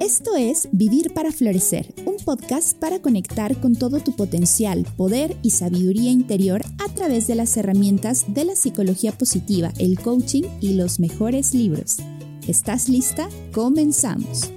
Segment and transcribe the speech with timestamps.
[0.00, 5.50] Esto es Vivir para Florecer, un podcast para conectar con todo tu potencial, poder y
[5.50, 11.00] sabiduría interior a través de las herramientas de la psicología positiva, el coaching y los
[11.00, 11.98] mejores libros.
[12.48, 13.28] ¿Estás lista?
[13.52, 14.50] Comenzamos.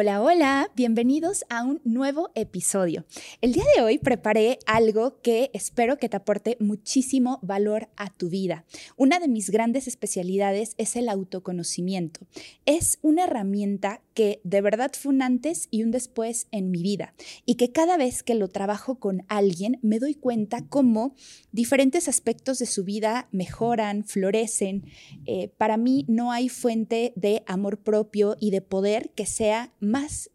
[0.00, 3.04] Hola, hola, bienvenidos a un nuevo episodio.
[3.40, 8.28] El día de hoy preparé algo que espero que te aporte muchísimo valor a tu
[8.28, 8.64] vida.
[8.96, 12.20] Una de mis grandes especialidades es el autoconocimiento.
[12.64, 17.14] Es una herramienta que de verdad fue un antes y un después en mi vida
[17.44, 21.16] y que cada vez que lo trabajo con alguien me doy cuenta cómo
[21.50, 24.84] diferentes aspectos de su vida mejoran, florecen.
[25.24, 29.72] Eh, para mí no hay fuente de amor propio y de poder que sea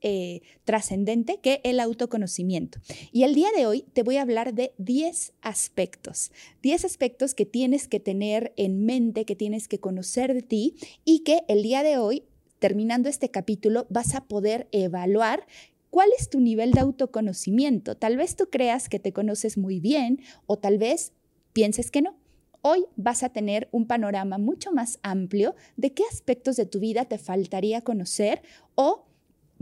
[0.02, 2.80] eh, trascendente que el autoconocimiento.
[3.12, 6.32] Y el día de hoy te voy a hablar de 10 aspectos,
[6.62, 11.20] 10 aspectos que tienes que tener en mente, que tienes que conocer de ti y
[11.20, 12.24] que el día de hoy,
[12.60, 15.46] terminando este capítulo, vas a poder evaluar
[15.94, 17.94] ¿Cuál es tu nivel de autoconocimiento?
[17.94, 21.14] Tal vez tú creas que te conoces muy bien o tal vez
[21.54, 22.18] pienses que no.
[22.64, 27.06] Hoy vas a tener un panorama mucho más amplio de qué aspectos de tu vida
[27.06, 28.42] te faltaría conocer
[28.74, 29.06] o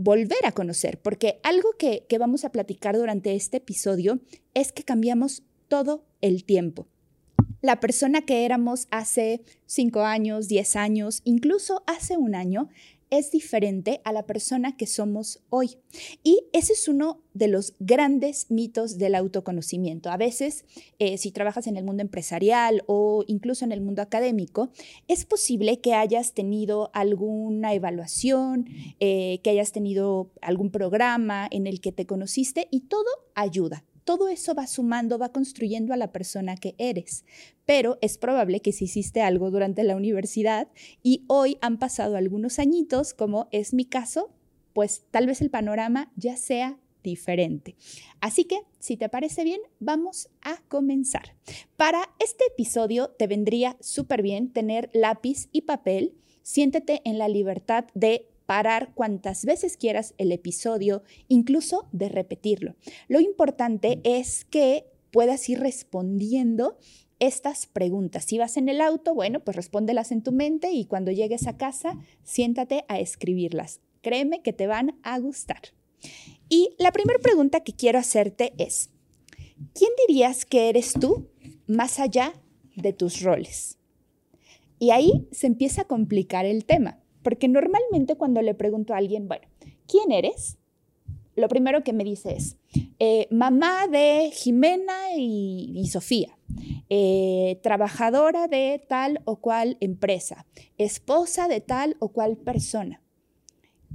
[0.02, 4.20] volver a conocer, porque algo que, vamos a platicar durante este episodio
[4.54, 6.88] es que cambiamos todo el tiempo.
[7.60, 12.68] La persona que éramos hace cinco años, diez años, incluso hace un año,
[13.12, 15.76] es diferente a la persona que somos hoy.
[16.24, 20.10] Y ese es uno de los grandes mitos del autoconocimiento.
[20.10, 20.64] A veces,
[20.98, 24.70] eh, si trabajas en el mundo empresarial o incluso en el mundo académico,
[25.08, 28.66] es posible que hayas tenido alguna evaluación,
[28.98, 34.28] eh, que hayas tenido algún programa en el que te conociste y todo ayuda todo
[34.28, 37.24] eso va sumando, va construyendo a la persona que eres.
[37.64, 40.68] Pero es probable que si hiciste algo durante la universidad
[41.02, 44.30] y hoy han pasado algunos añitos, como es mi caso,
[44.72, 47.76] pues tal vez el panorama ya sea diferente.
[48.20, 51.34] Así que, si te parece bien, vamos a comenzar.
[51.76, 56.14] Para este episodio te vendría súper bien tener lápiz y papel.
[56.42, 62.76] Siéntete en la libertad de parar cuantas veces quieras el episodio, incluso de repetirlo.
[63.08, 66.76] Lo importante es que puedas ir respondiendo
[67.18, 68.26] estas preguntas.
[68.26, 71.56] Si vas en el auto, bueno, pues respóndelas en tu mente y cuando llegues a
[71.56, 73.80] casa, siéntate a escribirlas.
[74.02, 75.72] Créeme que te van a gustar.
[76.50, 78.90] Y la primera pregunta que quiero hacerte es,
[79.72, 81.30] ¿quién dirías que eres tú
[81.66, 82.34] más allá
[82.76, 83.78] de tus roles?
[84.78, 87.01] Y ahí se empieza a complicar el tema.
[87.22, 89.46] Porque normalmente cuando le pregunto a alguien, bueno,
[89.86, 90.58] ¿quién eres?
[91.34, 92.56] Lo primero que me dice es,
[92.98, 96.36] eh, mamá de Jimena y, Sofía,
[96.90, 100.46] eh, trabajadora de tal o cual empresa,
[100.76, 103.02] esposa de tal o cual persona.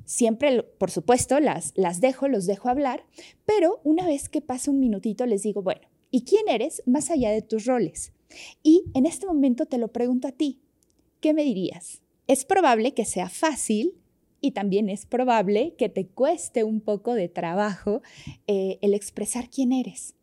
[0.06, 3.06] Siempre, por supuesto, las, las dejo, los dejo hablar,
[3.46, 7.30] pero una vez que pasa un minutito les digo, bueno, ¿y quién eres más allá
[7.30, 8.14] de tus roles?
[8.64, 10.62] Y en este momento te lo pregunto a ti,
[11.20, 12.02] ¿qué me dirías?
[12.28, 13.96] Es probable que sea fácil
[14.42, 18.02] y también es probable que te cueste un poco de trabajo
[18.48, 20.16] eh, el expresar quién eres.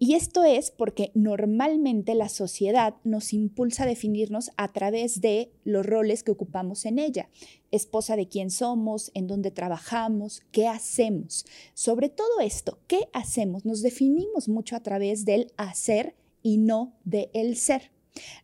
[0.00, 5.84] Y esto es porque normalmente la sociedad nos impulsa a definirnos a través de los
[5.84, 7.28] roles que ocupamos en ella.
[7.72, 11.46] Esposa de quién somos, en dónde trabajamos, qué hacemos.
[11.74, 13.64] Sobre todo esto, ¿qué hacemos?
[13.64, 17.90] Nos definimos mucho a través del hacer y no del el ser.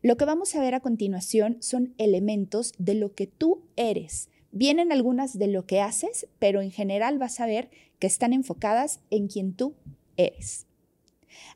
[0.02, 4.28] Lo que vamos a ver a continuación son elementos de lo que tú eres.
[4.52, 9.00] Vienen algunas de lo que haces, pero en general vas a ver que están enfocadas
[9.10, 9.74] en quien tú
[10.16, 10.66] eres.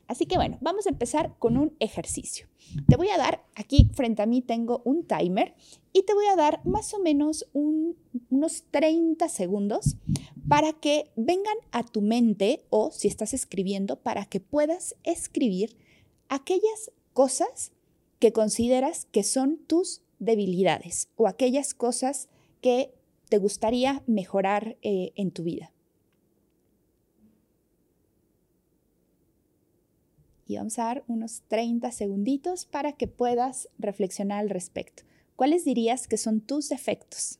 [0.07, 2.47] Así que bueno, vamos a empezar con un ejercicio.
[2.87, 5.55] Te voy a dar, aquí frente a mí tengo un timer
[5.93, 9.97] y te voy a dar más o menos unos 30 segundos
[10.47, 15.77] para que vengan a tu mente o si estás escribiendo, para que puedas escribir
[16.27, 17.71] aquellas cosas
[18.19, 22.29] que consideras que son tus debilidades o aquellas cosas
[22.61, 22.93] que
[23.29, 25.71] te gustaría mejorar eh, en tu vida.
[30.45, 35.03] Y vamos a dar unos 30 segunditos para que puedas reflexionar al respecto.
[35.35, 37.39] ¿Cuáles dirías que son tus defectos?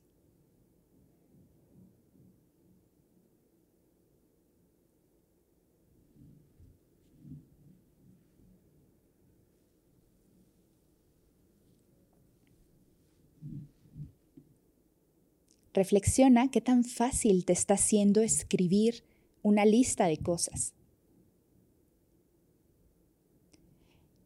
[15.72, 19.04] Reflexiona qué tan fácil te está haciendo escribir
[19.42, 20.74] una lista de cosas.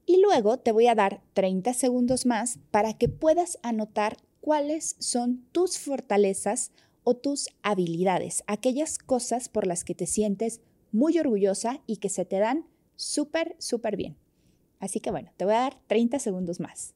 [0.06, 5.46] Y luego te voy a dar 30 segundos más para que puedas anotar cuáles son
[5.52, 6.72] tus fortalezas
[7.04, 10.60] o tus habilidades, aquellas cosas por las que te sientes
[10.92, 12.66] muy orgullosa y que se te dan
[12.96, 14.16] súper, súper bien.
[14.80, 16.94] Así que bueno, te voy a dar 30 segundos más.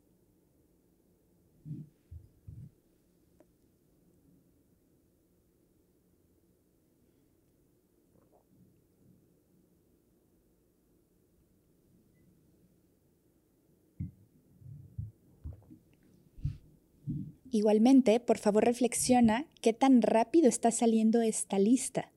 [17.51, 22.13] Igualmente, por favor reflexiona qué tan rápido está saliendo esta lista.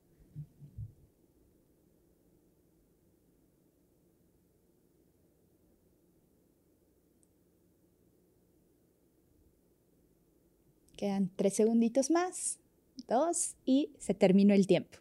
[10.98, 12.60] Quedan tres segunditos más,
[13.07, 15.00] dos y se terminó el tiempo.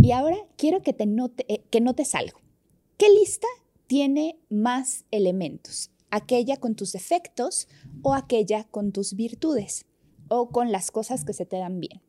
[0.00, 2.40] Y ahora quiero que, te note, eh, que notes algo.
[2.96, 3.48] ¿Qué lista
[3.86, 5.90] tiene más elementos?
[6.16, 7.66] ¿Aquella con tus defectos
[8.02, 9.84] o aquella con tus virtudes
[10.28, 12.02] o con las cosas que se te dan bien?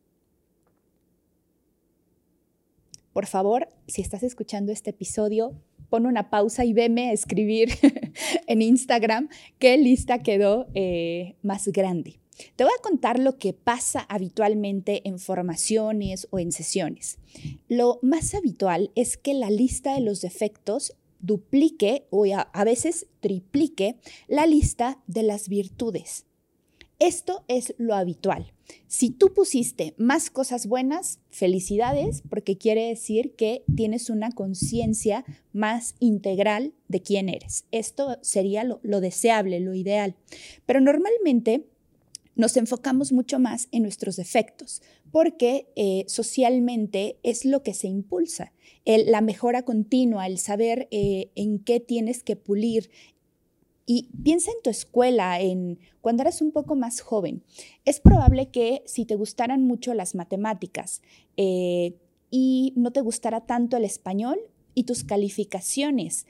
[3.12, 5.60] Por favor, si estás escuchando este episodio,
[5.90, 7.70] pon una pausa y veme a escribir
[8.46, 12.20] en Instagram qué lista quedó eh, más grande.
[12.54, 17.18] Te voy a contar lo que pasa habitualmente en formaciones o en sesiones.
[17.66, 23.96] Lo más habitual es que la lista de los defectos duplique o a, veces triplique
[24.28, 26.26] la lista de las virtudes.
[26.98, 28.52] Esto es lo habitual.
[28.86, 35.94] Si tú pusiste más cosas buenas, felicidades, porque quiere decir que tienes una conciencia más
[36.00, 37.66] integral de quién eres.
[37.70, 40.16] Esto sería lo, lo deseable, lo ideal.
[40.64, 41.66] Pero normalmente
[42.36, 48.52] nos enfocamos mucho más en nuestros defectos, porque eh, socialmente es lo que se impulsa,
[48.84, 52.90] la mejora continua, el saber eh, en qué tienes que pulir.
[53.88, 57.42] Y piensa en tu escuela, en cuando eras un poco más joven.
[57.84, 61.02] Es probable que si te gustaran mucho las matemáticas
[61.36, 61.94] eh,
[62.30, 64.38] y no te gustara tanto el español
[64.74, 66.26] y tus calificaciones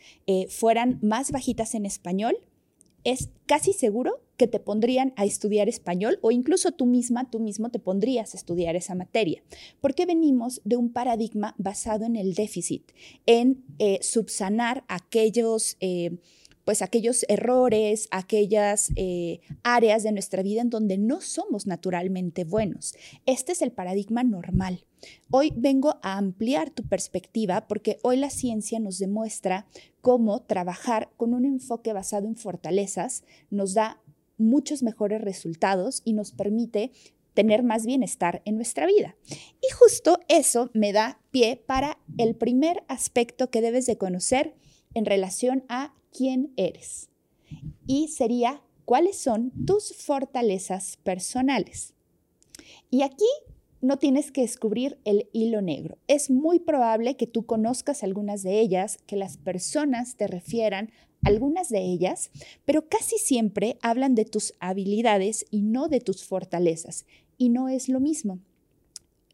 [0.50, 2.36] fueran más bajitas en español,
[3.04, 7.70] es casi seguro que te pondrían a estudiar español o incluso tú misma, tú mismo
[7.70, 9.42] te pondrías a estudiar esa materia,
[9.80, 12.92] porque venimos de un paradigma basado en el déficit,
[13.26, 15.76] en eh, subsanar aquellos...
[15.80, 16.18] Eh,
[16.66, 22.96] pues aquellos errores, aquellas eh, áreas de nuestra vida en donde no somos naturalmente buenos.
[23.24, 24.84] Este es el paradigma normal.
[25.30, 29.68] Hoy vengo a ampliar tu perspectiva porque hoy la ciencia nos demuestra
[30.00, 34.00] cómo trabajar con un enfoque basado en fortalezas nos da
[34.38, 36.92] muchos mejores resultados y nos permite
[37.34, 39.16] tener más bienestar en nuestra vida.
[39.28, 44.54] Y justo eso me da pie para el primer aspecto que debes de conocer
[44.94, 47.10] en relación a quién eres.
[47.86, 51.92] Y sería cuáles son tus fortalezas personales.
[52.90, 53.26] Y aquí
[53.82, 55.98] no tienes que descubrir el hilo negro.
[56.08, 60.90] Es muy probable que tú conozcas algunas de ellas, que las personas te refieran
[61.26, 62.31] algunas de ellas,
[62.64, 67.05] pero casi siempre hablan de tus habilidades y no de tus fortalezas.
[67.37, 68.38] Y no es lo mismo.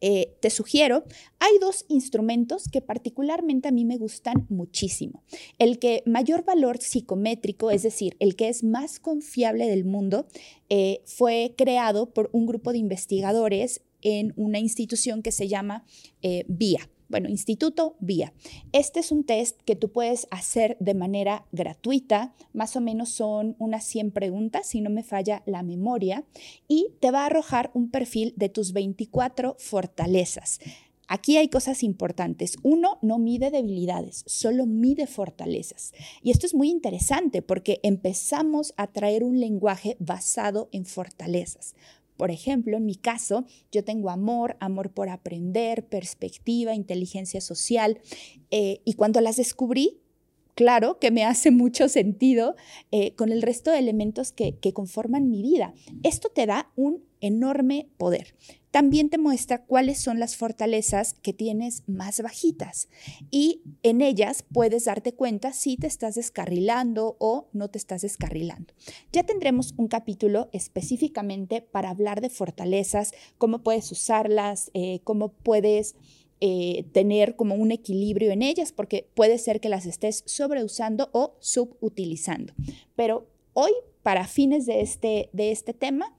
[0.00, 1.04] Eh, te sugiero,
[1.38, 5.22] hay dos instrumentos que particularmente a mí me gustan muchísimo.
[5.58, 10.26] El que mayor valor psicométrico, es decir, el que es más confiable del mundo,
[10.70, 15.84] eh, fue creado por un grupo de investigadores en una institución que se llama
[16.22, 18.32] eh, VIA bueno, Instituto Vía.
[18.72, 23.54] Este es un test que tú puedes hacer de manera gratuita, más o menos son
[23.58, 26.24] unas 100 preguntas, si no me falla la memoria,
[26.68, 30.58] y te va a arrojar un perfil de tus 24 fortalezas.
[31.06, 32.56] Aquí hay cosas importantes.
[32.62, 35.92] Uno, no mide debilidades, solo mide fortalezas.
[36.22, 41.74] Y esto es muy interesante porque empezamos a traer un lenguaje basado en fortalezas.
[42.16, 48.00] Por ejemplo, en mi caso, yo tengo amor, amor por aprender, perspectiva, inteligencia social,
[48.50, 50.00] eh, y cuando las descubrí,
[50.54, 52.54] claro que me hace mucho sentido
[52.90, 55.74] eh, con el resto de elementos que, que conforman mi vida.
[56.02, 58.34] Esto te da un enorme poder
[58.72, 62.88] también te muestra cuáles son las fortalezas que tienes más bajitas
[63.30, 68.72] y en ellas puedes darte cuenta si te estás descarrilando o no te estás descarrilando.
[69.12, 75.94] Ya tendremos un capítulo específicamente para hablar de fortalezas, cómo puedes usarlas, eh, cómo puedes...
[76.44, 81.36] Eh, tener como un equilibrio en ellas, porque puede ser que las estés sobreusando o
[81.38, 82.52] subutilizando.
[82.96, 83.70] Pero hoy,
[84.02, 86.18] para fines de este, de este tema,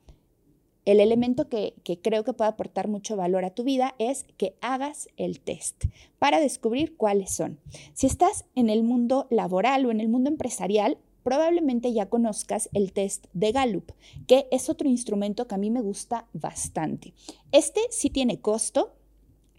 [0.85, 5.07] el elemento que, creo que puede aportar mucho valor a tu vida es que hagas
[5.17, 5.85] el test
[6.19, 7.59] para descubrir cuáles son.
[7.93, 12.91] Si estás en el mundo laboral o en el mundo empresarial, probablemente ya conozcas el
[12.91, 13.91] test de Gallup,
[14.27, 17.13] que es otro instrumento que a mí me gusta bastante.
[17.51, 18.93] Este sí tiene costo,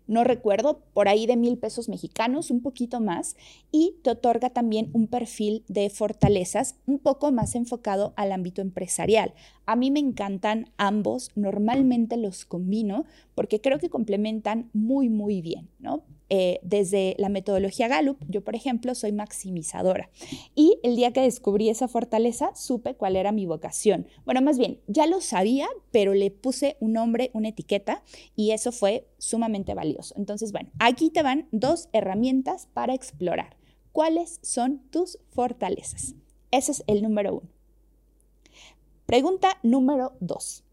[0.06, 3.36] no recuerdo, por ahí de mil pesos mexicanos, un poquito más,
[3.70, 9.34] y te otorga también un perfil de fortalezas un poco más enfocado al ámbito empresarial.
[9.66, 15.68] A mí me encantan ambos, normalmente los combino porque creo que complementan muy, muy bien,
[15.78, 16.04] ¿no?
[16.30, 20.08] Eh, desde la metodología Gallup, yo por ejemplo soy maximizadora
[20.54, 24.06] y el día que descubrí esa fortaleza supe cuál era mi vocación.
[24.24, 28.02] Bueno, más bien, ya lo sabía, pero le puse un nombre, una etiqueta
[28.36, 30.14] y eso fue sumamente valioso.
[30.16, 33.56] Entonces, bueno, aquí te van dos herramientas para explorar.
[33.92, 36.14] ¿Cuáles son tus fortalezas?
[36.50, 37.48] Ese es el número uno.
[39.06, 40.64] Pregunta número dos.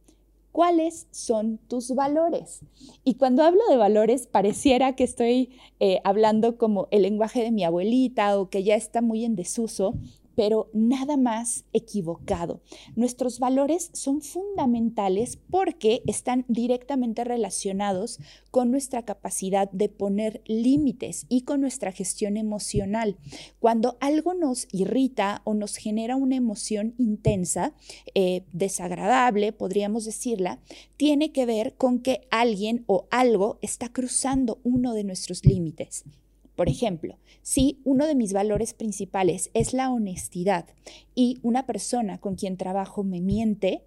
[0.52, 2.62] ¿Cuáles son tus valores?
[3.06, 7.64] Y cuando hablo de valores, pareciera que estoy eh, hablando como el lenguaje de mi
[7.64, 9.96] abuelita o que ya está muy en desuso,
[10.42, 12.62] pero nada más equivocado.
[12.96, 18.18] Nuestros valores son fundamentales porque están directamente relacionados
[18.50, 23.18] con nuestra capacidad de poner límites y con nuestra gestión emocional.
[23.60, 27.76] Cuando algo nos irrita o nos genera una emoción intensa,
[28.16, 30.60] eh, desagradable, podríamos decirla,
[30.98, 36.04] tiene que ver con que alguien o algo está cruzando uno de nuestros límites.
[36.62, 40.68] Por ejemplo, si uno de mis valores principales es la honestidad
[41.16, 43.82] y una persona con quien trabajo me miente,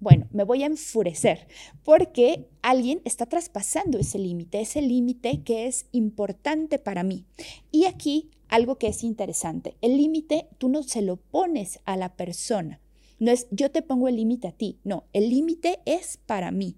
[0.00, 1.48] bueno, me voy a enfurecer
[1.82, 7.24] porque alguien está traspasando ese límite, ese límite que es importante para mí.
[7.72, 12.16] Y aquí algo que es interesante, el límite tú no se lo pones a la
[12.16, 12.82] persona,
[13.18, 16.76] no es yo te pongo el límite a ti, no, el límite es para mí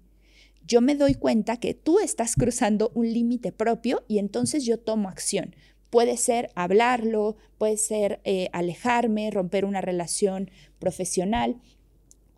[0.67, 5.09] yo me doy cuenta que tú estás cruzando un límite propio y entonces yo tomo
[5.09, 5.55] acción.
[5.89, 11.57] Puede ser hablarlo, puede ser eh, alejarme, romper una relación profesional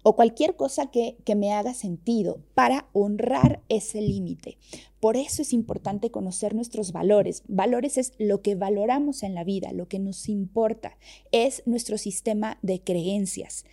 [0.08, 4.60] o cualquier cosa que, que me haga sentido para honrar ese límite.
[5.00, 7.44] Por eso es importante conocer nuestros valores.
[7.48, 10.98] Valores es lo que valoramos en la vida, lo que nos importa,
[11.32, 13.66] es nuestro sistema de creencias.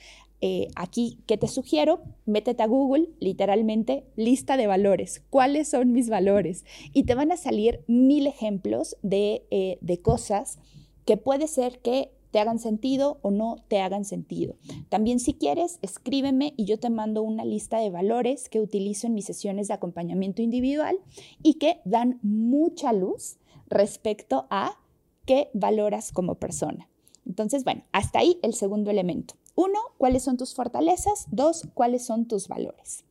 [0.44, 2.02] Eh, aquí, ¿qué te sugiero?
[2.26, 5.22] Métete a Google, literalmente, lista de valores.
[5.30, 6.64] ¿Cuáles son mis valores?
[6.92, 10.58] Y te van a salir mil ejemplos de, eh, de cosas
[11.04, 14.56] que puede ser que te hagan sentido o no te hagan sentido.
[14.88, 19.14] También si quieres, escríbeme y yo te mando una lista de valores que utilizo en
[19.14, 20.98] mis sesiones de acompañamiento individual
[21.44, 23.36] y que dan mucha luz
[23.68, 24.76] respecto a
[25.24, 26.88] qué valoras como persona.
[27.26, 29.34] Entonces, bueno, hasta ahí el segundo elemento.
[29.54, 31.26] Uno, ¿cuáles son tus fortalezas?
[31.30, 33.04] Dos, ¿cuáles son tus valores?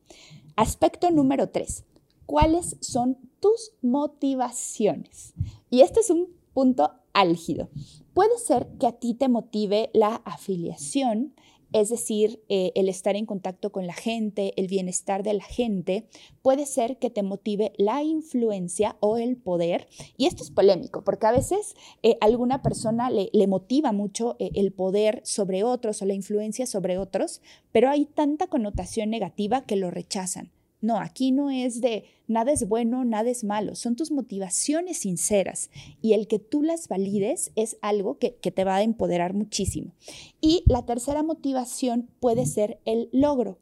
[0.56, 1.84] Aspecto número tres,
[2.26, 5.34] ¿cuáles son tus motivaciones?
[5.70, 7.68] Y este es un punto álgido.
[8.14, 11.34] Puede ser que a ti te motive la afiliación,
[11.72, 16.06] es decir, eh, el estar en contacto con la gente, el bienestar de la gente,
[16.42, 19.88] puede ser que te motive la influencia o el poder.
[20.16, 24.72] Y esto es polémico, porque a veces eh, alguna persona le, motiva mucho eh, el
[24.72, 29.90] poder sobre otros o la influencia sobre otros, pero hay tanta connotación negativa que lo
[29.90, 30.50] rechazan.
[30.82, 35.70] No, aquí no es de nada es bueno, nada es malo, son tus motivaciones sinceras
[36.02, 39.94] y el que tú las valides es algo que, que, te va a empoderar muchísimo.
[40.40, 43.58] Y la tercera motivación puede ser el logro.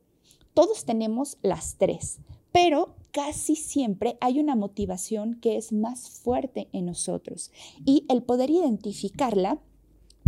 [0.54, 2.20] Todos tenemos las tres,
[2.52, 7.50] pero casi siempre hay una motivación que es más fuerte en nosotros
[7.84, 9.60] y el poder identificarla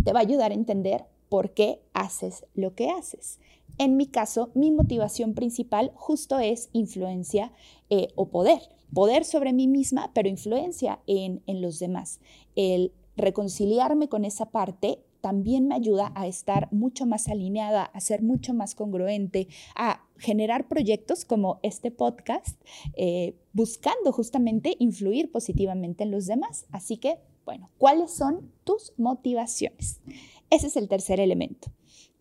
[0.03, 3.39] te va a ayudar a entender por qué haces lo que haces.
[3.77, 7.51] En mi caso, mi motivación principal justo es influencia
[7.89, 8.61] eh, o poder.
[8.93, 12.19] Poder sobre mí misma, pero influencia en, en los demás.
[12.55, 18.21] El reconciliarme con esa parte también me ayuda a estar mucho más alineada, a ser
[18.21, 22.61] mucho más congruente, a generar proyectos como este podcast,
[22.97, 26.65] eh, buscando justamente influir positivamente en los demás.
[26.71, 30.01] Así que, bueno, ¿cuáles son tus motivaciones?
[30.49, 31.71] Ese es el tercer elemento.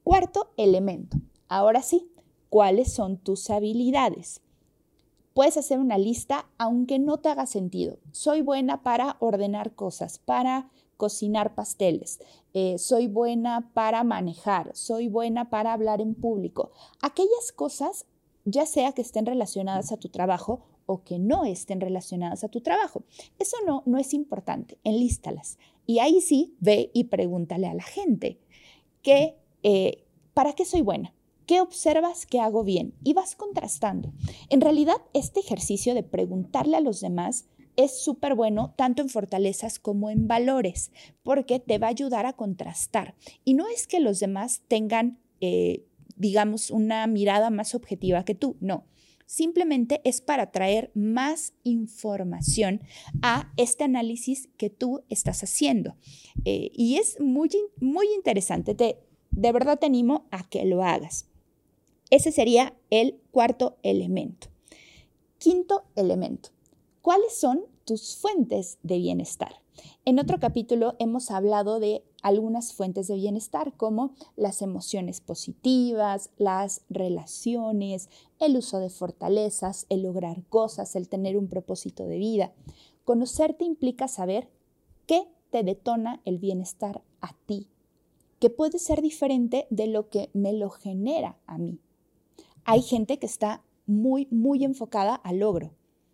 [0.05, 1.19] Cuarto elemento,
[1.53, 2.11] Ahora sí,
[2.49, 4.41] ¿cuáles son tus habilidades?
[5.35, 7.99] Puedes hacer una lista aunque no te haga sentido.
[8.11, 12.21] Soy buena para ordenar cosas, para cocinar pasteles,
[12.55, 16.71] eh, soy buena para manejar, soy buena para hablar en público.
[17.03, 18.07] Aquellas cosas,
[18.47, 22.63] ya sea que estén relacionadas a tu trabajo o que no estén relacionadas a tu
[22.63, 23.03] trabajo.
[23.39, 25.59] Eso no, no es importante, enlístalas.
[25.85, 28.39] Y ahí sí, ve y pregúntale a la gente
[29.03, 31.13] que, eh, ¿para qué soy buena?
[31.47, 32.95] ¿Qué observas que hago bien?
[33.03, 34.13] Y vas contrastando.
[34.49, 37.47] En realidad, este ejercicio de preguntarle a los demás
[37.77, 42.35] es súper bueno tanto en fortalezas como en valores, porque te va a ayudar a
[42.35, 43.15] contrastar.
[43.45, 45.85] Y no es que los demás tengan, eh,
[46.17, 48.85] digamos, una mirada más objetiva que tú, no.
[49.27, 52.83] Simplemente es para traer más información
[53.23, 55.97] a este análisis que tú estás haciendo.
[56.45, 57.49] Eh, y es muy,
[57.81, 58.75] muy interesante.
[58.75, 58.99] Te,
[59.31, 61.32] de verdad te animo a que lo hagas.
[62.13, 64.49] Ese sería el cuarto elemento.
[65.39, 66.51] Quinto elemento.
[67.01, 69.63] ¿Cuáles son tus fuentes de bienestar?
[70.05, 76.83] En otro capítulo hemos hablado de algunas fuentes de bienestar como las emociones positivas, las
[76.91, 82.53] relaciones, el uso de fortalezas, el lograr cosas, el tener un propósito de vida.
[83.05, 84.51] Conocerte implica saber
[85.07, 87.69] qué te detona el bienestar a ti,
[88.39, 91.81] que puede ser diferente de lo que me lo genera a mí.
[92.65, 95.73] Hay gente que está muy, muy enfocada al logro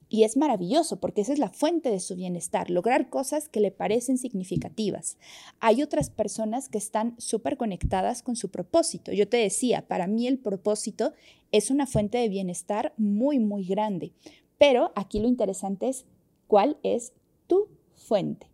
[0.08, 3.70] y es maravilloso porque esa es la fuente de su bienestar, lograr cosas que le
[3.70, 5.18] parecen significativas.
[5.60, 9.12] Hay otras personas que están súper conectadas con su propósito.
[9.12, 11.12] Yo te decía, para mí el propósito
[11.52, 14.12] es una fuente de bienestar muy, muy grande.
[14.56, 16.06] Pero aquí lo interesante es
[16.46, 17.12] cuál es
[17.46, 18.48] tu fuente.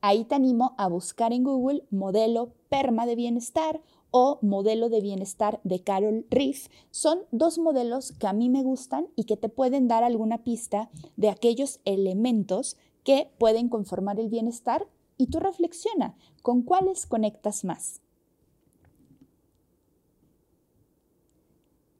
[0.00, 3.80] Ahí te animo a buscar en Google modelo PERMA de bienestar
[4.18, 9.08] o modelo de bienestar de Carol Riff son dos modelos que a mí me gustan
[9.14, 14.88] y que te pueden dar alguna pista de aquellos elementos que pueden conformar el bienestar
[15.18, 18.00] y tú reflexiona con cuáles conectas más.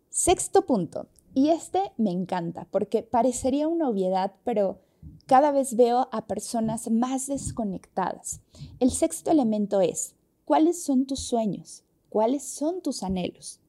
[0.09, 4.81] Sexto punto, y este me encanta porque parecería una obviedad, pero
[5.27, 8.41] cada vez veo a personas más desconectadas.
[8.81, 10.15] El sexto elemento es,
[10.47, 11.83] ¿cuáles son tus sueños?
[12.09, 13.61] ¿Cuáles son tus anhelos?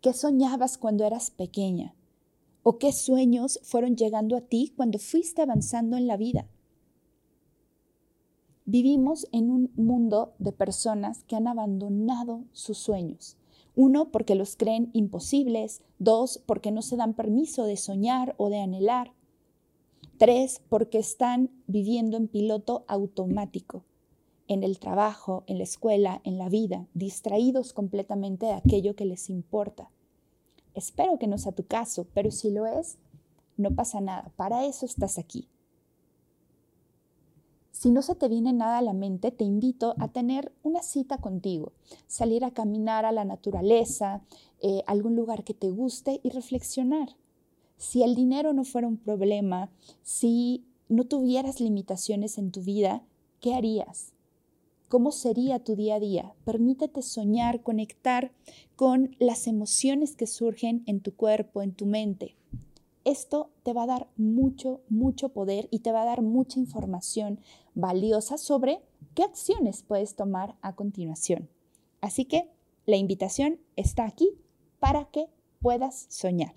[0.00, 1.94] ¿Qué soñabas cuando eras pequeña?
[2.62, 6.48] ¿O qué sueños fueron llegando a ti cuando fuiste avanzando en la vida?
[8.64, 13.36] Vivimos en un mundo de personas que han abandonado sus sueños.
[13.76, 15.82] Uno, porque los creen imposibles.
[15.98, 19.12] Dos, porque no se dan permiso de soñar o de anhelar.
[20.18, 23.84] Tres, porque están viviendo en piloto automático
[24.48, 29.30] en el trabajo, en la escuela, en la vida, distraídos completamente de aquello que les
[29.30, 29.90] importa.
[30.74, 32.98] Espero que no sea tu caso, pero si lo es,
[33.56, 34.32] no pasa nada.
[34.36, 35.48] Para eso estás aquí.
[37.70, 41.18] Si no se te viene nada a la mente, te invito a tener una cita
[41.18, 41.72] contigo,
[42.06, 44.22] salir a caminar a la naturaleza,
[44.62, 47.16] eh, algún lugar que te guste y reflexionar.
[47.76, 49.70] Si el dinero no fuera un problema,
[50.02, 53.02] si no tuvieras limitaciones en tu vida,
[53.40, 54.13] ¿qué harías?
[54.88, 56.34] ¿Cómo sería tu día a día?
[56.44, 58.32] Permítete soñar, conectar
[58.76, 62.36] con las emociones que surgen en tu cuerpo, en tu mente.
[63.04, 67.40] Esto te va a dar mucho, mucho poder y te va a dar mucha información
[67.74, 68.82] valiosa sobre
[69.14, 71.48] qué acciones puedes tomar a continuación.
[72.00, 72.50] Así que
[72.86, 74.30] la invitación está aquí
[74.78, 75.28] para que
[75.60, 76.54] puedas soñar.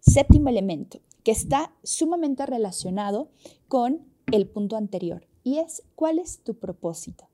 [0.00, 3.28] Séptimo elemento, que está sumamente relacionado
[3.68, 4.00] con
[4.32, 7.28] el punto anterior, y es cuál es tu propósito.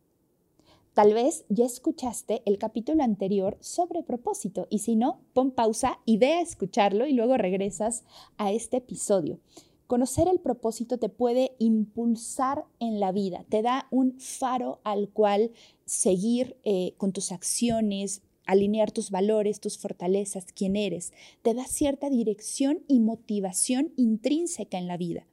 [0.92, 6.18] Tal vez ya escuchaste el capítulo anterior sobre propósito y si no, pon pausa y
[6.18, 8.04] ve a escucharlo y luego regresas
[8.36, 9.40] a este episodio.
[9.86, 15.50] Conocer el propósito te puede impulsar en la vida, te da un faro al cual
[15.86, 22.10] seguir eh, con tus acciones, alinear tus valores, tus fortalezas, quién eres, te da cierta
[22.10, 25.26] dirección y motivación intrínseca en la vida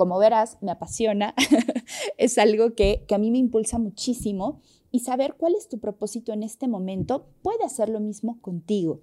[0.00, 1.34] como verás, me apasiona,
[2.16, 6.42] es algo que, a mí me impulsa muchísimo y saber cuál es tu propósito en
[6.42, 9.02] este momento puede hacer lo mismo contigo.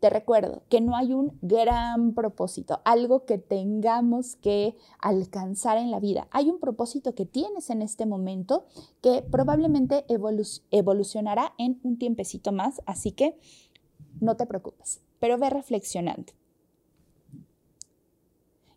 [0.00, 5.98] Te recuerdo que no hay un gran propósito, algo que tengamos que alcanzar en la
[5.98, 6.28] vida.
[6.30, 8.66] Hay un propósito que tienes en este momento
[9.00, 13.38] que probablemente evolucionará en un tiempecito más, así que
[14.20, 16.34] no te preocupes, pero ve reflexionando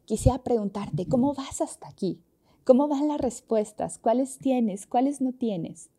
[0.08, 2.20] quisiera preguntarte, ¿cómo vas hasta aquí?
[2.64, 4.00] ¿Cómo van las respuestas?
[4.00, 4.88] ¿Cuáles tienes?
[4.88, 5.90] ¿Cuáles no tienes?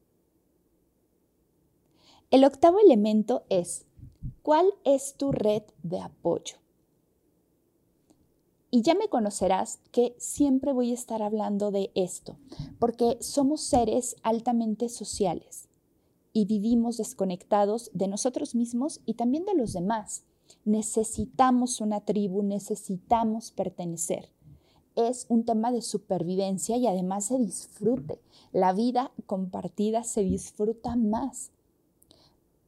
[2.31, 3.85] El octavo elemento es,
[4.43, 6.57] ¿cuál es tu red de apoyo?
[8.71, 12.39] Y ya me conocerás que siempre voy a estar hablando de esto,
[12.79, 15.69] porque somos seres altamente sociales
[16.33, 20.25] y vivimos desconectados de nosotros mismos y también de los demás.
[20.69, 24.29] Necesitamos una tribu, necesitamos pertenecer.
[24.97, 28.21] Es un tema de supervivencia y además de disfrute.
[28.53, 31.53] La vida compartida se disfruta más.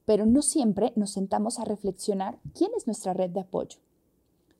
[0.07, 3.77] Pero no siempre nos sentamos a reflexionar quién es nuestra red de apoyo.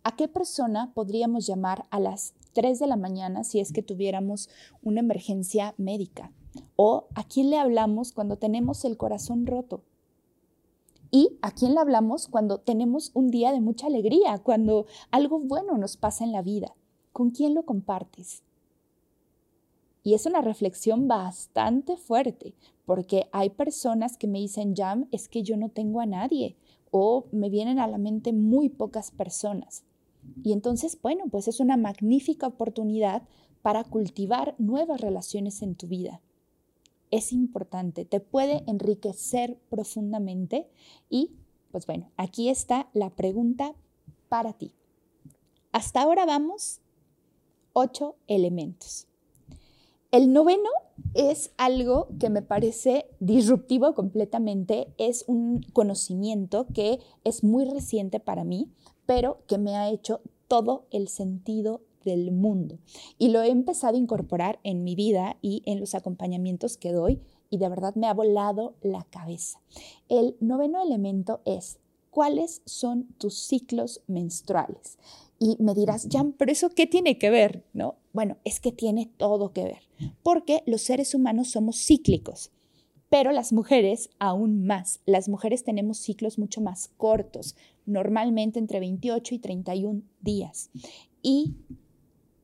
[0.05, 4.51] ¿A qué persona podríamos llamar a las 3 de la mañana si es que tuviéramos
[4.83, 6.31] una emergencia médica?
[6.77, 9.81] ¿O a quién le hablamos cuando tenemos el corazón roto?
[11.11, 15.77] ¿Y a quién le hablamos cuando tenemos un día de mucha alegría, cuando algo bueno
[15.77, 16.75] nos pasa en la vida?
[17.13, 18.45] ¿Con quién lo compartes?
[20.03, 22.55] Y es una reflexión bastante fuerte,
[22.87, 26.57] porque hay personas que me dicen, Jam, es que yo no tengo a nadie,
[26.93, 29.85] o me vienen a la mente muy pocas personas.
[30.45, 33.23] Y entonces, bueno, pues es una magnífica oportunidad
[33.63, 36.21] para cultivar nuevas relaciones en tu vida.
[37.11, 40.69] Es importante, te puede enriquecer profundamente
[41.09, 41.33] y,
[41.73, 43.75] pues bueno, aquí está la pregunta
[44.29, 44.73] para ti.
[45.73, 46.81] Hasta ahora vamos
[47.73, 49.07] ocho elementos.
[50.13, 50.71] El noveno
[51.15, 58.45] es algo que me parece disruptivo completamente, es un conocimiento que es muy reciente para
[58.45, 58.73] mí,
[59.07, 62.79] pero que me ha hecho todo el sentido del mundo.
[63.19, 67.21] Y lo he empezado a incorporar en mi vida y en los acompañamientos que doy
[67.51, 69.61] y de verdad me ha volado la cabeza.
[70.09, 71.79] El noveno elemento es
[72.11, 74.99] cuáles son tus ciclos menstruales.
[75.39, 77.97] Y me dirás, Jan, pero eso qué tiene que ver, ¿no?
[78.13, 79.81] Bueno, es que tiene todo que ver,
[80.23, 82.51] porque los seres humanos somos cíclicos,
[83.09, 85.01] pero las mujeres aún más.
[85.07, 90.71] Las mujeres tenemos ciclos mucho más cortos, normalmente entre 28 y 31 días.
[91.23, 91.55] Y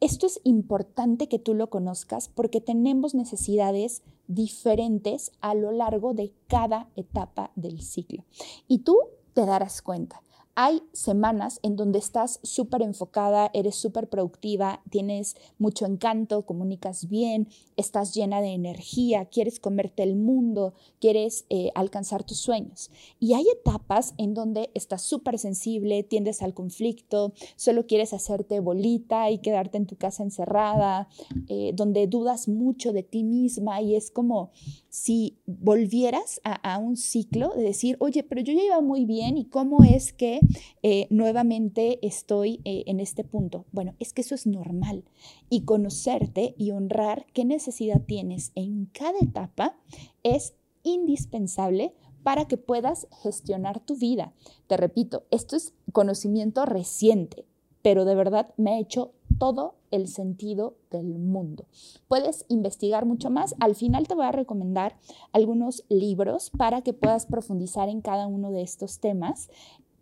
[0.00, 6.32] esto es importante que tú lo conozcas porque tenemos necesidades diferentes a lo largo de
[6.48, 8.24] cada etapa del ciclo.
[8.68, 8.98] Y tú
[9.35, 10.22] te darás cuenta.
[10.58, 17.48] Hay semanas en donde estás súper enfocada, eres súper productiva, tienes mucho encanto, comunicas bien,
[17.76, 22.90] estás llena de energía, quieres comerte el mundo, quieres eh, alcanzar tus sueños.
[23.20, 29.30] Y hay etapas en donde estás súper sensible, tiendes al conflicto, solo quieres hacerte bolita
[29.30, 31.10] y quedarte en tu casa encerrada,
[31.48, 34.52] eh, donde dudas mucho de ti misma y es como
[34.88, 39.44] si volvieras a, un ciclo de decir, oye, pero yo ya iba muy bien y
[39.44, 40.40] cómo es que
[40.82, 43.64] eh, nuevamente estoy eh, en este punto.
[43.72, 45.04] Bueno, es que eso es normal
[45.50, 49.76] y conocerte y honrar qué necesidad tienes en cada etapa
[50.22, 54.32] es indispensable para que puedas gestionar tu vida.
[54.66, 57.44] Te repito, esto es conocimiento reciente,
[57.82, 61.66] pero de verdad me ha hecho todo el sentido del mundo.
[62.09, 63.54] Puedes investigar mucho más.
[63.61, 64.96] Al final te voy a recomendar
[65.32, 69.48] algunos libros para que puedas profundizar en cada uno de estos temas.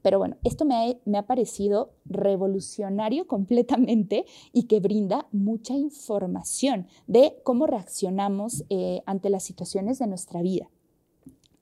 [0.04, 7.66] Pero bueno, esto me ha, parecido revolucionario completamente y que brinda mucha información de cómo
[7.66, 10.68] reaccionamos eh, ante las situaciones de nuestra vida.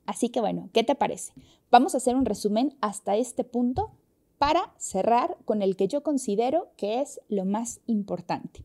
[0.06, 1.34] Así que bueno, ¿qué te parece?
[1.70, 3.92] Vamos a hacer un resumen hasta este punto
[4.38, 8.64] para cerrar con el que yo considero que es lo más importante.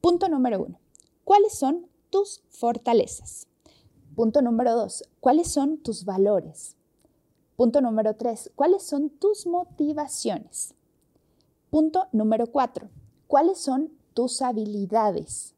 [0.00, 0.80] Punto número uno,
[1.22, 3.46] ¿cuáles son tus fortalezas?
[4.16, 6.76] Punto número dos, ¿cuáles son tus valores?
[7.56, 10.74] Punto número tres, ¿cuáles son tus motivaciones?
[11.70, 12.88] Punto número cuatro,
[13.26, 15.54] ¿cuáles son tus habilidades?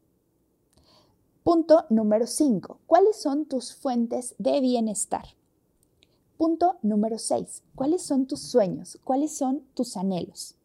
[1.43, 5.25] Punto número cinco, ¿cuáles son tus fuentes de bienestar?
[6.37, 7.63] Punto número 6.
[7.75, 8.99] ¿Cuáles son tus sueños?
[9.05, 10.55] ¿Cuáles son tus anhelos?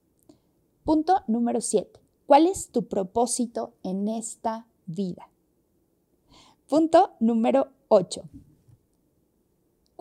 [0.85, 2.01] Punto número 7.
[2.27, 5.29] ¿Cuál es tu propósito en esta vida?
[6.69, 8.23] Punto número 8.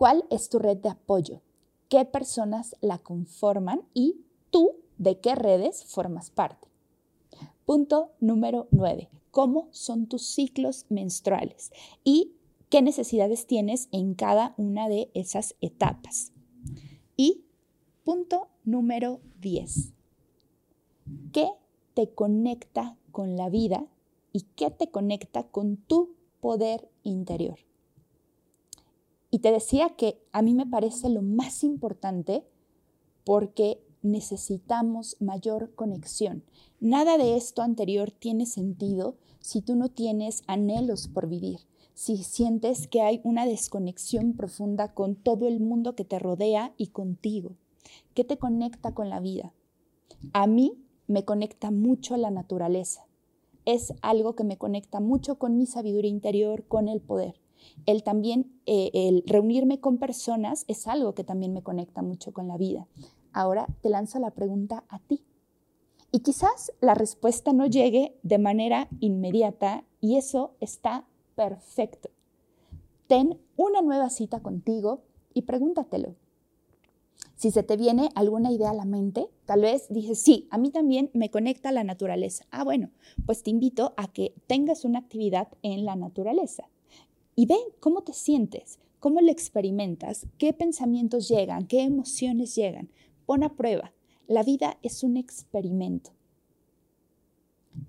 [0.00, 1.42] ¿Cuál es tu red de apoyo?
[1.90, 6.68] ¿Qué personas la conforman y tú de qué redes formas parte?
[7.66, 9.10] Punto número 9.
[9.30, 11.70] ¿Cómo son tus ciclos menstruales?
[12.02, 12.32] Y
[12.70, 16.32] qué necesidades tienes en cada una de esas etapas.
[17.18, 17.44] Y
[18.02, 19.92] punto número 10.
[21.30, 21.50] ¿Qué
[21.92, 23.84] te conecta con la vida
[24.32, 27.58] y qué te conecta con tu poder interior?
[29.30, 32.44] Y te decía que a mí me parece lo más importante
[33.24, 36.42] porque necesitamos mayor conexión.
[36.80, 41.60] Nada de esto anterior tiene sentido si tú no tienes anhelos por vivir,
[41.94, 46.88] si sientes que hay una desconexión profunda con todo el mundo que te rodea y
[46.88, 47.56] contigo.
[48.14, 49.52] ¿Qué te conecta con la vida?
[50.32, 53.06] A mí me conecta mucho la naturaleza.
[53.64, 57.39] Es algo que me conecta mucho con mi sabiduría interior, con el poder.
[57.86, 62.48] El también, eh, el reunirme con personas es algo que también me conecta mucho con
[62.48, 62.86] la vida.
[63.32, 65.24] Ahora te lanzo la pregunta a ti.
[66.12, 72.10] Y quizás la respuesta no llegue de manera inmediata y eso está perfecto.
[73.06, 75.02] Ten una nueva cita contigo
[75.34, 76.16] y pregúntatelo.
[77.36, 80.70] Si se te viene alguna idea a la mente, tal vez dices, sí, a mí
[80.70, 82.44] también me conecta la naturaleza.
[82.50, 82.90] Ah, bueno,
[83.24, 86.68] pues te invito a que tengas una actividad en la naturaleza
[87.40, 92.90] y ve cómo te sientes, cómo lo experimentas, qué pensamientos llegan, qué emociones llegan.
[93.24, 93.94] Pon a prueba.
[94.26, 96.10] La vida es un experimento.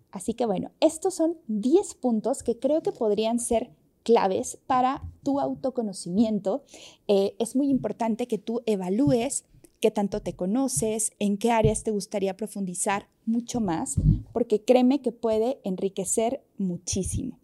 [0.09, 3.71] Así que bueno, estos son 10 puntos que creo que podrían ser
[4.03, 6.63] claves para tu autoconocimiento.
[7.09, 9.43] Eh, es muy importante que tú evalúes
[9.81, 13.95] qué tanto te conoces, en qué áreas te gustaría profundizar mucho más,
[14.31, 17.37] porque créeme que puede enriquecer muchísimo.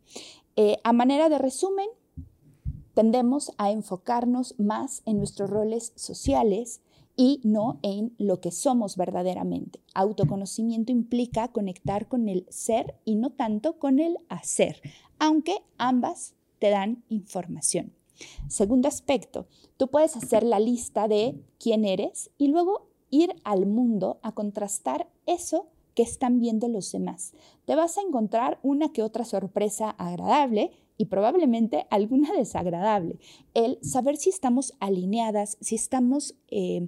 [0.60, 1.88] Eh, a manera de resumen,
[2.98, 6.82] tendemos a enfocarnos más en nuestros roles sociales
[7.16, 9.80] y no en lo que somos verdaderamente.
[9.94, 14.82] Autoconocimiento implica conectar con el ser y no tanto con el hacer,
[15.20, 17.94] aunque ambas te dan información.
[18.48, 19.46] Segundo aspecto,
[19.78, 25.08] tú puedes hacer la lista de quién eres y luego ir al mundo a contrastar
[25.28, 27.34] eso que están viendo los demás.
[27.66, 33.20] Te vas a encontrar una que otra sorpresa agradable y probablemente alguna desagradable.
[33.54, 36.88] El saber si estamos alineadas, si estamos eh,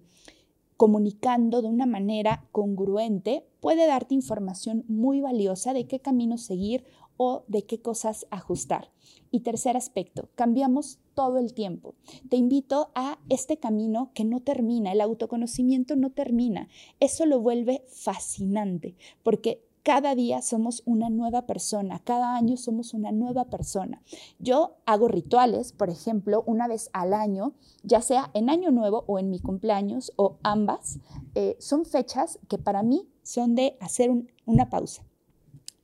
[0.77, 6.85] comunicando de una manera congruente, puede darte información muy valiosa de qué camino seguir
[7.17, 8.89] o de qué cosas ajustar.
[9.29, 11.95] Y tercer aspecto, cambiamos todo el tiempo.
[12.29, 16.69] Te invito a este camino que no termina, el autoconocimiento no termina.
[17.01, 23.11] Eso lo vuelve fascinante porque cada día somos una nueva persona, cada año somos una
[23.11, 24.01] nueva persona.
[24.39, 29.19] Yo hago rituales, por ejemplo, una vez al año, ya sea en año nuevo o
[29.19, 30.99] en mi cumpleaños o ambas,
[31.35, 34.11] eh, son fechas que para mí son de hacer
[34.45, 35.03] una pausa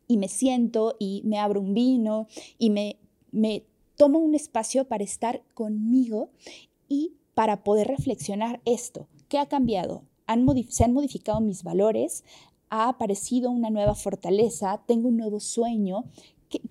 [0.08, 2.28] y me siento y me abro un vino
[2.58, 3.00] y me,
[3.32, 6.30] me tomo un espacio para estar conmigo
[6.88, 9.08] y para poder reflexionar esto.
[9.28, 10.04] ¿Qué ha cambiado?
[10.70, 12.24] se han modificado mis valores,
[12.70, 16.06] ha aparecido una nueva fortaleza, tengo un nuevo sueño.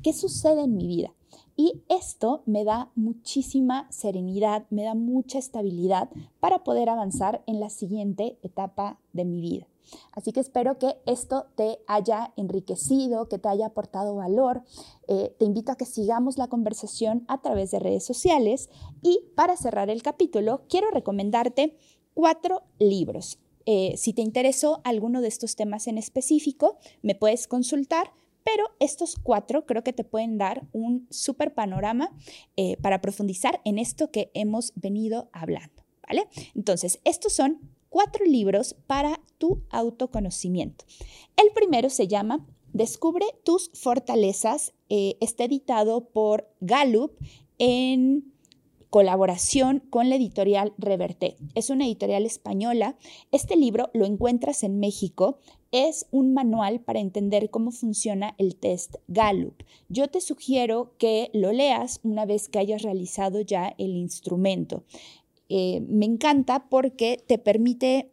[0.02, 1.12] ¿Qué, sucede en mi vida?
[1.56, 6.08] Y esto me da muchísima serenidad, me da mucha estabilidad
[6.40, 9.66] para poder avanzar en la siguiente etapa de mi vida.
[10.12, 14.62] Así que espero que esto te haya enriquecido, que te haya aportado valor.
[15.08, 18.70] Eh, te invito a que sigamos la conversación a través de redes sociales
[19.02, 21.76] y para cerrar el capítulo quiero recomendarte
[22.14, 23.38] cuatro libros.
[23.66, 28.12] Eh, si te interesó alguno de estos temas en específico, me puedes consultar
[28.44, 32.10] pero estos cuatro creo que te pueden dar un súper panorama
[32.56, 36.28] eh, para profundizar en esto que hemos venido hablando, ¿vale?
[36.54, 40.84] Entonces, estos son cuatro libros para tu autoconocimiento.
[41.36, 44.74] El primero se llama Descubre tus fortalezas.
[44.88, 47.12] Eh, está editado por Gallup
[47.58, 48.33] en
[48.94, 51.34] colaboración con la editorial Reverté.
[51.56, 52.96] Es una editorial española.
[53.32, 55.40] Este libro lo encuentras en México.
[55.72, 59.64] Es un manual para entender cómo funciona el test Gallup.
[59.88, 64.84] Yo te sugiero que lo leas una vez que hayas realizado ya el instrumento.
[65.48, 68.12] Eh, me encanta porque te permite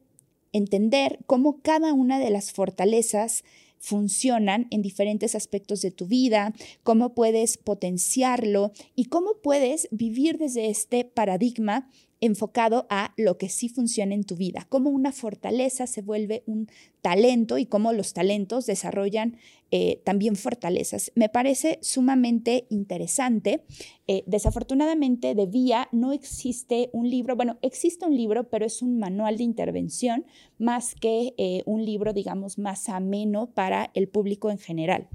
[0.52, 3.44] entender cómo cada una de las fortalezas
[3.82, 10.70] funcionan en diferentes aspectos de tu vida, cómo puedes potenciarlo y cómo puedes vivir desde
[10.70, 11.90] este paradigma
[12.22, 16.70] enfocado a lo que sí funciona en tu vida, cómo una fortaleza se vuelve un
[17.02, 19.38] talento y cómo los talentos desarrollan
[19.72, 21.12] eh, también fortalezas.
[21.16, 23.64] Me parece sumamente interesante.
[24.08, 29.00] Eh, desafortunadamente de Vía no existe un libro, bueno, existe un libro, pero es un
[29.00, 30.26] manual de intervención
[30.60, 35.10] más que eh, un libro, digamos, más ameno para el público en general.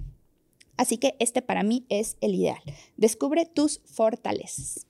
[0.77, 2.61] Así que este para mí es el ideal.
[2.97, 4.87] Descubre tus fortalezas.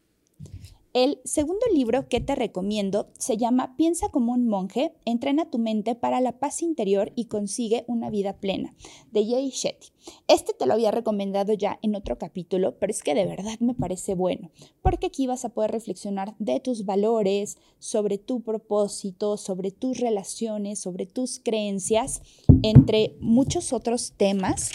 [0.97, 5.95] El segundo libro que te recomiendo se llama Piensa como un monje, entrena tu mente
[5.95, 8.75] para la paz interior y consigue una vida plena,
[9.13, 9.89] de Jay Shetty.
[10.27, 13.75] Este te lo había recomendado ya en otro capítulo, pero es que de verdad me
[13.75, 19.73] parece bueno, porque aquí vas a poder reflexionar de tus valores, sobre tu propósito, sobre
[19.73, 22.23] tus relaciones, sobre tus creencias,
[22.63, 24.71] entre muchos otros temas.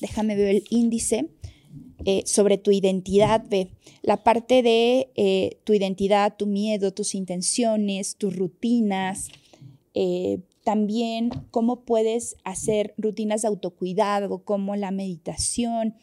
[0.00, 1.28] Déjame ver el índice
[2.04, 3.70] eh, sobre tu identidad, ve
[4.02, 9.28] la parte de eh, tu identidad, tu miedo, tus intenciones, tus rutinas,
[9.94, 15.94] eh, también cómo puedes hacer rutinas de autocuidado, como la meditación,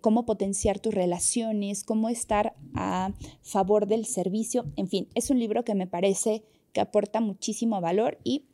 [0.00, 3.12] cómo potenciar tus relaciones, cómo estar a
[3.42, 8.18] favor del servicio, en fin, es un libro que me parece que aporta muchísimo valor
[8.24, 8.46] y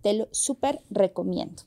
[0.00, 1.64] te lo súper recomiendo.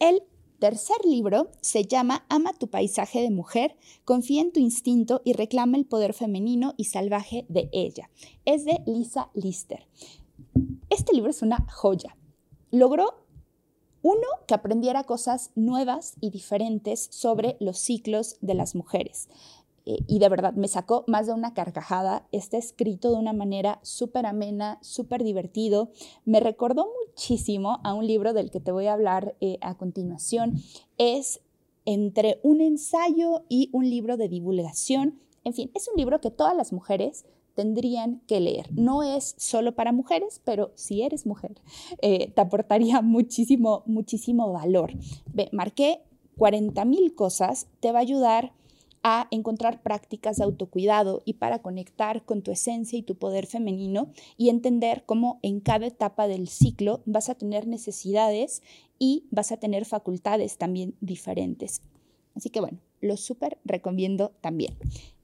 [0.00, 0.24] El
[0.62, 5.76] tercer libro se llama Ama tu paisaje de mujer, confía en tu instinto y reclama
[5.76, 8.10] el poder femenino y salvaje de ella.
[8.44, 9.88] Es de Lisa Lister.
[10.88, 12.16] Este libro es una joya.
[12.70, 13.24] Logró
[14.02, 19.28] uno, que aprendiera cosas nuevas y diferentes sobre los ciclos de las mujeres.
[19.84, 22.26] Eh, y de verdad me sacó más de una carcajada.
[22.32, 25.90] Está escrito de una manera súper amena, súper divertido.
[26.24, 30.60] Me recordó muchísimo a un libro del que te voy a hablar eh, a continuación.
[30.98, 31.40] Es
[31.84, 35.18] entre un ensayo y un libro de divulgación.
[35.44, 38.68] En fin, es un libro que todas las mujeres tendrían que leer.
[38.72, 41.60] No es solo para mujeres, pero si eres mujer,
[42.00, 44.92] eh, te aportaría muchísimo, muchísimo valor.
[45.32, 46.00] Ve, marqué
[46.38, 48.52] 40 mil cosas, te va a ayudar
[49.02, 54.10] a encontrar prácticas de autocuidado y para conectar con tu esencia y tu poder femenino
[54.36, 58.62] y entender cómo en cada etapa del ciclo vas a tener necesidades
[58.98, 61.82] y vas a tener facultades también diferentes.
[62.34, 64.76] Así que bueno, lo súper recomiendo también.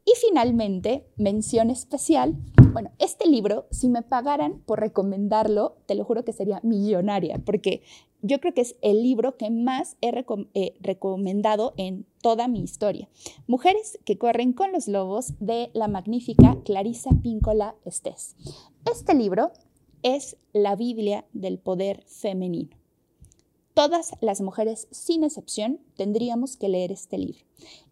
[0.04, 2.34] Y finalmente, mención especial.
[2.72, 7.82] Bueno, este libro, si me pagaran por recomendarlo, te lo juro que sería millonaria, porque
[8.22, 10.12] yo creo que es el libro que más he
[10.54, 13.08] eh, recomendado en toda mi historia.
[13.46, 18.36] Mujeres que corren con los lobos de la magnífica Clarisa Píncola Estés.
[18.90, 19.52] Este libro
[20.02, 22.76] es la Biblia del poder femenino.
[23.74, 27.44] Todas las mujeres, sin excepción, tendríamos que leer este libro.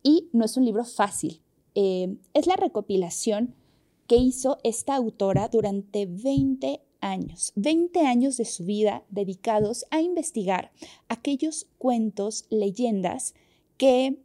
[0.02, 1.40] Y no es un libro fácil,
[1.76, 3.54] eh, es la recopilación
[4.06, 10.72] que hizo esta autora durante 20 años, 20 años de su vida dedicados a investigar
[11.08, 13.34] aquellos cuentos, leyendas
[13.76, 14.18] que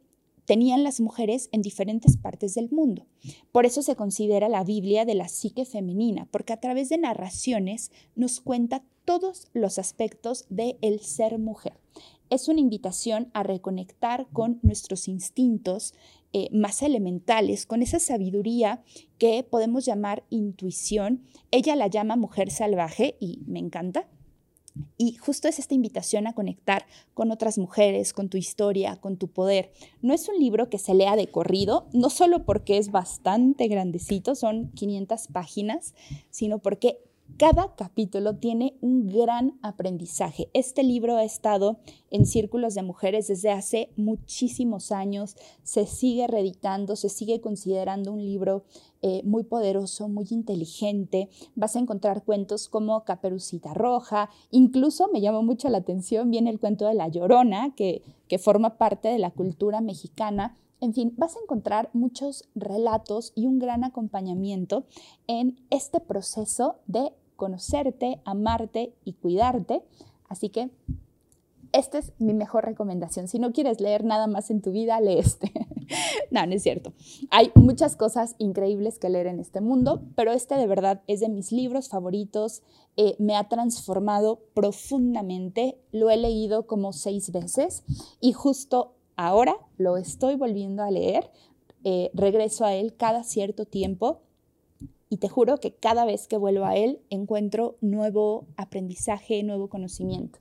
[0.44, 3.06] tenían las mujeres en diferentes partes del mundo.
[3.52, 7.90] Por eso se considera la Biblia de la psique femenina, porque a través de narraciones
[8.14, 11.74] nos cuenta todos los aspectos del el ser mujer.
[12.30, 15.92] Es una invitación a reconectar con nuestros instintos
[16.32, 18.82] eh, más elementales, con esa sabiduría
[19.18, 21.26] que podemos llamar intuición.
[21.50, 24.08] Ella la llama mujer salvaje y me encanta.
[24.96, 29.28] Y justo es esta invitación a conectar con otras mujeres, con tu historia, con tu
[29.28, 29.72] poder.
[30.00, 34.34] No es un libro que se lea de corrido, no solo porque es bastante grandecito,
[34.34, 35.94] son 500 páginas,
[36.30, 36.98] sino porque
[37.36, 40.48] cada capítulo tiene un gran aprendizaje.
[40.52, 41.78] Este libro ha estado
[42.10, 48.24] en círculos de mujeres desde hace muchísimos años, se sigue reeditando, se sigue considerando un
[48.24, 48.64] libro
[49.02, 51.28] eh, muy poderoso, muy inteligente.
[51.54, 56.60] Vas a encontrar cuentos como Caperucita Roja, incluso me llamó mucho la atención, viene el
[56.60, 60.56] cuento de La Llorona, que, que forma parte de la cultura mexicana.
[60.80, 64.84] En fin, vas a encontrar muchos relatos y un gran acompañamiento
[65.28, 67.12] en este proceso de
[67.42, 69.82] conocerte, amarte y cuidarte.
[70.28, 70.70] Así que
[71.72, 73.26] esta es mi mejor recomendación.
[73.26, 75.52] Si no quieres leer nada más en tu vida, lee este.
[76.30, 76.92] no, no es cierto.
[77.30, 81.30] Hay muchas cosas increíbles que leer en este mundo, pero este de verdad es de
[81.30, 82.62] mis libros favoritos.
[82.96, 85.80] Eh, me ha transformado profundamente.
[85.90, 87.82] Lo he leído como seis veces
[88.20, 91.28] y justo ahora lo estoy volviendo a leer.
[91.82, 94.20] Eh, regreso a él cada cierto tiempo
[95.12, 100.38] y te juro que cada vez que vuelvo a él encuentro nuevo aprendizaje, nuevo conocimiento.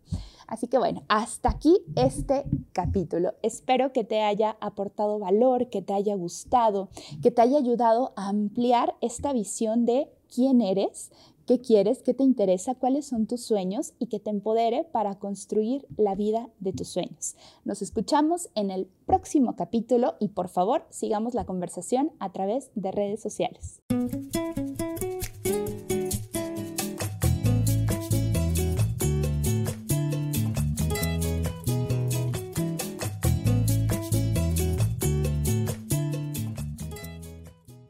[0.48, 3.34] Así que bueno, hasta aquí este capítulo.
[3.42, 6.88] Espero que te haya aportado valor, que te haya gustado,
[7.22, 11.12] que te haya ayudado a ampliar esta visión de quién eres,
[11.46, 15.86] qué quieres, qué te interesa, cuáles son tus sueños y que te empodere para construir
[15.98, 17.36] la vida de tus sueños.
[17.66, 22.92] Nos escuchamos en el próximo capítulo y por favor sigamos la conversación a través de
[22.92, 23.82] redes sociales.